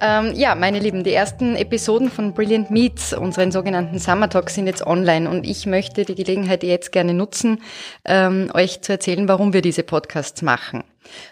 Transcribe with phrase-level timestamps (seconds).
[0.00, 4.66] Ähm, ja, meine Lieben, die ersten Episoden von Brilliant Meets, unseren sogenannten Summer Talks, sind
[4.66, 7.60] jetzt online und ich möchte die Gelegenheit jetzt gerne nutzen,
[8.04, 10.84] ähm, euch zu erzählen, warum wir diese Podcasts machen.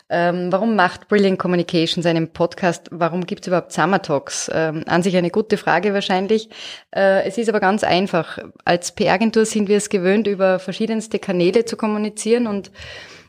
[0.08, 2.88] Ähm, warum macht Brilliant Communications einen Podcast?
[2.90, 4.50] Warum gibt es überhaupt Summer Talks?
[4.52, 6.48] Ähm, an sich eine gute Frage wahrscheinlich.
[6.94, 8.38] Äh, es ist aber ganz einfach.
[8.64, 12.70] Als PR-Agentur sind wir es gewöhnt, über verschiedenste Kanäle zu kommunizieren und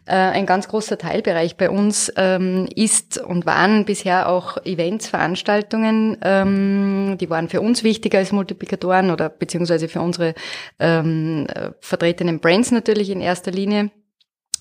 [0.06, 6.18] äh, ein ganz großer Teilbereich bei uns ähm, ist und waren bisher auch Events, Veranstaltungen.
[6.24, 10.34] Ähm, die waren für uns wichtiger als Multiplikatoren oder beziehungsweise für unsere
[10.80, 13.92] ähm, äh, vertretenen Brands natürlich in erster Linie.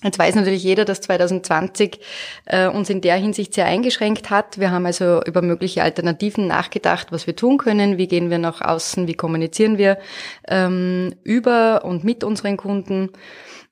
[0.03, 1.99] Jetzt weiß natürlich jeder, dass 2020
[2.45, 4.59] äh, uns in der Hinsicht sehr eingeschränkt hat.
[4.59, 8.61] Wir haben also über mögliche Alternativen nachgedacht, was wir tun können, wie gehen wir nach
[8.61, 9.99] außen, wie kommunizieren wir
[10.47, 13.09] ähm, über und mit unseren Kunden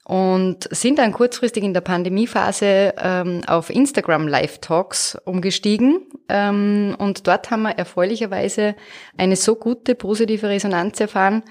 [0.09, 6.01] und sind dann kurzfristig in der Pandemiephase ähm, auf Instagram Live Talks umgestiegen.
[6.27, 8.73] Ähm, und dort haben wir erfreulicherweise
[9.19, 11.43] eine so gute positive Resonanz erfahren,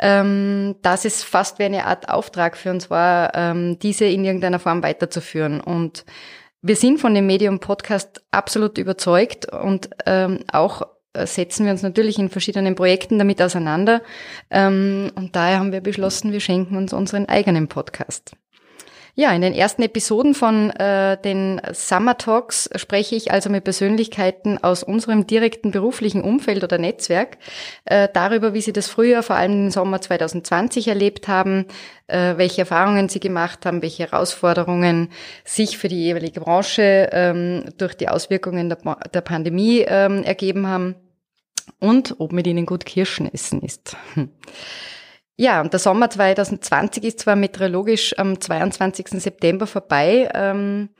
[0.00, 4.58] ähm, dass es fast wie eine Art Auftrag für uns war, ähm, diese in irgendeiner
[4.58, 5.60] Form weiterzuführen.
[5.60, 6.04] Und
[6.62, 10.82] wir sind von dem Medium Podcast absolut überzeugt und ähm, auch
[11.14, 14.02] setzen wir uns natürlich in verschiedenen Projekten damit auseinander.
[14.50, 18.36] Ähm, und daher haben wir beschlossen, wir schenken uns unseren eigenen Podcast.
[19.14, 24.62] Ja, in den ersten Episoden von äh, den Summer Talks spreche ich also mit Persönlichkeiten
[24.62, 27.38] aus unserem direkten beruflichen Umfeld oder Netzwerk
[27.86, 31.66] äh, darüber, wie sie das Frühjahr, vor allem im Sommer 2020 erlebt haben,
[32.06, 35.10] äh, welche Erfahrungen sie gemacht haben, welche Herausforderungen
[35.44, 38.78] sich für die jeweilige Branche ähm, durch die Auswirkungen der,
[39.12, 40.94] der Pandemie ähm, ergeben haben
[41.80, 43.96] und ob mit ihnen gut Kirschen essen ist.
[45.40, 49.22] Ja, und der Sommer 2020 ist zwar meteorologisch am 22.
[49.22, 50.90] September vorbei, ähm,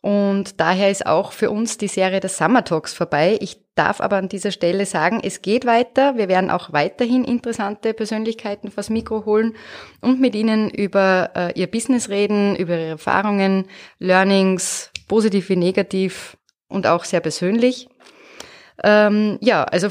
[0.00, 3.38] und daher ist auch für uns die Serie der Summer Talks vorbei.
[3.40, 6.16] Ich darf aber an dieser Stelle sagen, es geht weiter.
[6.16, 9.54] Wir werden auch weiterhin interessante Persönlichkeiten vors Mikro holen
[10.00, 13.66] und mit ihnen über äh, ihr Business reden, über ihre Erfahrungen,
[14.00, 16.36] Learnings, positiv wie negativ
[16.66, 17.88] und auch sehr persönlich.
[18.82, 19.90] Ähm, ja, also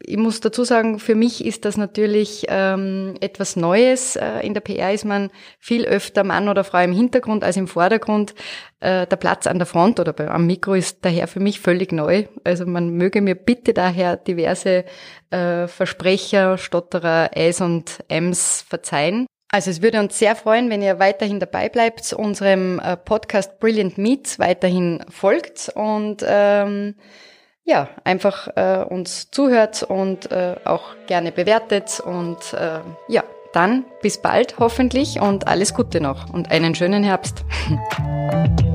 [0.00, 4.16] ich muss dazu sagen, für mich ist das natürlich ähm, etwas Neues.
[4.16, 7.68] Äh, in der PR ist man viel öfter Mann oder Frau im Hintergrund als im
[7.68, 8.34] Vordergrund.
[8.80, 12.24] Äh, der Platz an der Front oder am Mikro ist daher für mich völlig neu.
[12.44, 14.84] Also man möge mir bitte daher diverse
[15.30, 19.26] äh, Versprecher, Stotterer, Äs und Ms verzeihen.
[19.50, 23.96] Also es würde uns sehr freuen, wenn ihr weiterhin dabei bleibt, unserem äh, Podcast Brilliant
[23.96, 26.94] Meets weiterhin folgt und ähm,
[27.68, 32.00] ja, einfach äh, uns zuhört und äh, auch gerne bewertet.
[32.00, 37.44] Und äh, ja, dann bis bald hoffentlich und alles Gute noch und einen schönen Herbst.